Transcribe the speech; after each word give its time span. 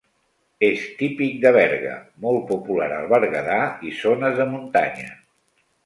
És 0.67 0.79
típic 1.01 1.35
de 1.43 1.51
Berga, 1.59 1.93
molt 2.25 2.43
popular 2.55 2.89
al 2.99 3.07
Berguedà 3.15 3.61
i 3.93 3.97
zones 4.03 4.43
de 4.45 4.53
muntanya. 4.57 5.17